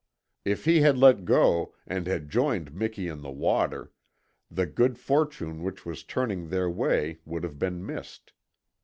[0.45, 3.91] If he had let go, and had joined Miki in the water,
[4.49, 8.33] the good fortune which was turning their way would have been missed.